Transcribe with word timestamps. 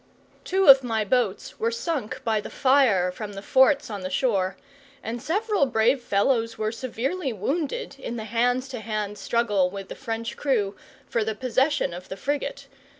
Two 0.43 0.65
of 0.65 0.83
my 0.83 1.05
boats 1.05 1.59
were 1.59 1.69
sunk 1.69 2.23
by 2.23 2.41
the 2.41 2.49
fire 2.49 3.11
from 3.11 3.33
the 3.33 3.41
forts 3.43 3.87
on 3.91 4.01
the 4.01 4.09
shore, 4.09 4.57
and 5.03 5.21
several 5.21 5.67
brave 5.67 6.01
fellows 6.01 6.57
were 6.57 6.71
severely 6.71 7.31
wounded 7.31 7.95
in 7.99 8.15
the 8.15 8.23
hand 8.23 8.63
to 8.63 8.79
hand 8.79 9.19
struggle 9.19 9.69
with 9.69 9.89
the 9.89 9.95
French 9.95 10.35
crew 10.37 10.75
for 11.07 11.23
the 11.23 11.35
possession 11.35 11.93
of 11.93 12.09
the 12.09 12.17
frigate. 12.17 12.65